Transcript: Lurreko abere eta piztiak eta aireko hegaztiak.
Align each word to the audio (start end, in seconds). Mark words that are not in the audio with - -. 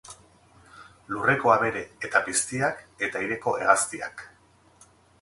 Lurreko 1.11 1.53
abere 1.57 1.85
eta 2.09 2.23
piztiak 2.31 2.83
eta 3.09 3.23
aireko 3.23 3.57
hegaztiak. 3.63 4.29